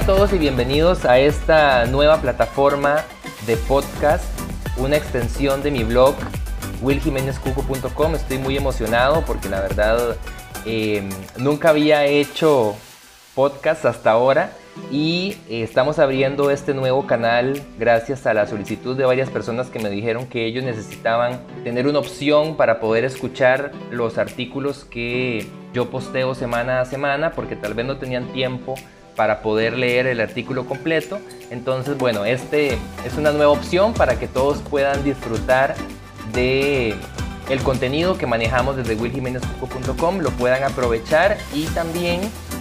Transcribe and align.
a 0.00 0.06
todos 0.06 0.32
y 0.32 0.38
bienvenidos 0.38 1.04
a 1.04 1.18
esta 1.18 1.84
nueva 1.84 2.22
plataforma 2.22 3.04
de 3.46 3.56
podcast, 3.56 4.24
una 4.78 4.96
extensión 4.96 5.62
de 5.62 5.70
mi 5.70 5.84
blog 5.84 6.14
willjimenezcuco.com. 6.80 8.14
Estoy 8.14 8.38
muy 8.38 8.56
emocionado 8.56 9.22
porque 9.26 9.50
la 9.50 9.60
verdad 9.60 10.16
eh, 10.64 11.06
nunca 11.36 11.70
había 11.70 12.06
hecho 12.06 12.76
podcast 13.34 13.84
hasta 13.84 14.12
ahora 14.12 14.52
y 14.90 15.36
eh, 15.50 15.62
estamos 15.62 15.98
abriendo 15.98 16.50
este 16.50 16.72
nuevo 16.72 17.06
canal 17.06 17.60
gracias 17.78 18.26
a 18.26 18.32
la 18.32 18.46
solicitud 18.46 18.96
de 18.96 19.04
varias 19.04 19.28
personas 19.28 19.68
que 19.68 19.80
me 19.80 19.90
dijeron 19.90 20.26
que 20.26 20.46
ellos 20.46 20.64
necesitaban 20.64 21.40
tener 21.62 21.86
una 21.86 21.98
opción 21.98 22.56
para 22.56 22.80
poder 22.80 23.04
escuchar 23.04 23.72
los 23.90 24.16
artículos 24.16 24.84
que 24.84 25.46
yo 25.74 25.90
posteo 25.90 26.34
semana 26.34 26.80
a 26.80 26.84
semana 26.86 27.32
porque 27.32 27.54
tal 27.54 27.74
vez 27.74 27.84
no 27.84 27.98
tenían 27.98 28.32
tiempo 28.32 28.76
para 29.16 29.42
poder 29.42 29.76
leer 29.76 30.06
el 30.06 30.20
artículo 30.20 30.66
completo. 30.66 31.20
Entonces, 31.50 31.98
bueno, 31.98 32.24
este 32.24 32.78
es 33.04 33.16
una 33.16 33.32
nueva 33.32 33.52
opción 33.52 33.92
para 33.94 34.18
que 34.18 34.28
todos 34.28 34.58
puedan 34.58 35.02
disfrutar 35.04 35.74
de 36.32 36.94
el 37.48 37.62
contenido 37.62 38.16
que 38.16 38.26
manejamos 38.26 38.76
desde 38.76 38.94
willjimenezcuco.com, 38.94 40.18
lo 40.18 40.30
puedan 40.30 40.62
aprovechar 40.62 41.36
y 41.52 41.64
también 41.66 42.20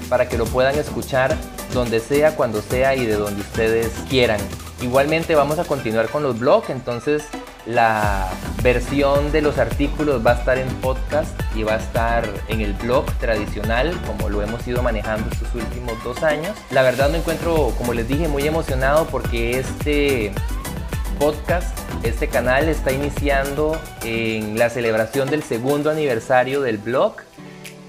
para 0.09 0.27
que 0.27 0.37
lo 0.37 0.45
puedan 0.45 0.75
escuchar 0.75 1.37
donde 1.73 1.99
sea, 1.99 2.35
cuando 2.35 2.61
sea 2.61 2.95
y 2.95 3.05
de 3.05 3.13
donde 3.13 3.41
ustedes 3.41 3.91
quieran. 4.09 4.39
Igualmente 4.81 5.35
vamos 5.35 5.59
a 5.59 5.65
continuar 5.65 6.09
con 6.09 6.23
los 6.23 6.39
blogs, 6.39 6.71
entonces 6.71 7.25
la 7.67 8.27
versión 8.61 9.31
de 9.31 9.41
los 9.41 9.57
artículos 9.57 10.25
va 10.25 10.31
a 10.31 10.35
estar 10.35 10.57
en 10.57 10.67
podcast 10.75 11.39
y 11.55 11.63
va 11.63 11.75
a 11.75 11.77
estar 11.77 12.27
en 12.47 12.61
el 12.61 12.73
blog 12.73 13.05
tradicional 13.19 13.97
como 14.05 14.29
lo 14.29 14.41
hemos 14.41 14.67
ido 14.67 14.83
manejando 14.83 15.29
estos 15.31 15.53
últimos 15.55 16.01
dos 16.03 16.23
años. 16.23 16.57
La 16.71 16.81
verdad 16.81 17.09
me 17.09 17.19
encuentro, 17.19 17.73
como 17.77 17.93
les 17.93 18.07
dije, 18.07 18.27
muy 18.27 18.43
emocionado 18.43 19.07
porque 19.07 19.59
este 19.59 20.33
podcast, 21.19 21.77
este 22.03 22.27
canal 22.27 22.69
está 22.69 22.91
iniciando 22.91 23.79
en 24.03 24.57
la 24.57 24.69
celebración 24.69 25.29
del 25.29 25.43
segundo 25.43 25.89
aniversario 25.89 26.61
del 26.61 26.77
blog. 26.77 27.15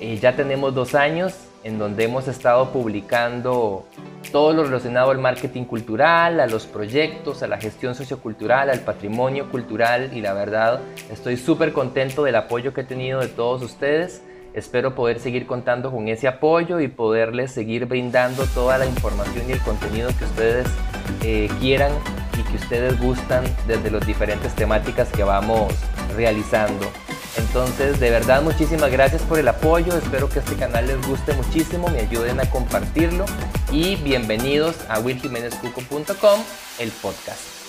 Eh, 0.01 0.19
ya 0.19 0.35
tenemos 0.35 0.75
dos 0.75 0.95
años 0.95 1.35
en 1.63 1.79
donde 1.79 2.05
hemos 2.05 2.27
estado 2.27 2.73
publicando 2.73 3.87
todo 4.31 4.53
lo 4.53 4.65
relacionado 4.65 5.11
al 5.11 5.19
marketing 5.19 5.65
cultural, 5.65 6.41
a 6.41 6.47
los 6.47 6.67
proyectos, 6.67 7.43
a 7.43 7.47
la 7.47 7.59
gestión 7.59 7.95
sociocultural, 7.95 8.71
al 8.71 8.81
patrimonio 8.81 9.51
cultural 9.51 10.11
y 10.15 10.21
la 10.21 10.33
verdad 10.33 10.81
estoy 11.11 11.37
súper 11.37 11.73
contento 11.73 12.25
del 12.25 12.37
apoyo 12.37 12.73
que 12.73 12.83
he 12.83 12.85
tenido 12.85 13.21
de 13.21 13.29
todos 13.29 13.63
ustedes. 13.63 14.23
Espero 14.53 14.95
poder 14.95 15.21
seguir 15.21 15.47
contando 15.47 15.93
con 15.93 16.09
ese 16.09 16.27
apoyo 16.27 16.81
y 16.81 16.89
poderles 16.89 17.53
seguir 17.53 17.87
brindando 17.87 18.45
toda 18.47 18.79
la 18.79 18.87
información 18.87 19.49
y 19.49 19.53
el 19.53 19.61
contenido 19.61 20.11
que 20.19 20.25
ustedes 20.25 20.67
eh, 21.23 21.49
quieran 21.61 21.93
y 22.39 22.43
que 22.51 22.57
ustedes 22.57 23.01
gustan 23.01 23.45
desde 23.69 23.91
las 23.91 24.05
diferentes 24.07 24.55
temáticas 24.55 25.09
que 25.11 25.23
vamos 25.23 25.73
realizando. 26.17 26.87
Entonces, 27.37 28.01
de 28.01 28.11
verdad, 28.11 28.43
muchísimas 28.43 28.91
gracias 28.91 29.23
por 29.23 29.39
el 29.39 29.49
apoyo. 29.49 29.97
Espero 29.97 30.29
que 30.29 30.41
este 30.41 30.57
canal 30.57 30.87
les 30.87 31.01
guste 31.07 31.33
muchísimo, 31.35 31.89
me 31.89 32.01
ayuden 32.01 32.41
a 32.41 32.51
compartirlo 32.51 33.25
y 33.71 33.97
bienvenidos 33.97 34.77
a 34.89 34.99
willjimenezcuco.com, 34.99 36.41
el 36.79 36.91
podcast. 36.91 37.60